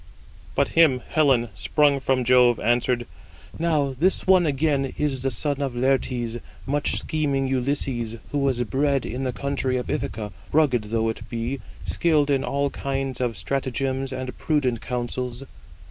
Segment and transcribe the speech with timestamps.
[0.55, 3.05] But him Helen, sprung from Jove, answered:
[3.59, 9.05] "Now, this one again is the son of Laertes, much scheming Ulysses, who was bred
[9.05, 14.11] in the country of Ithaca, rugged though it be, skilled in all kinds of stratagems
[14.11, 15.43] and prudent counsels."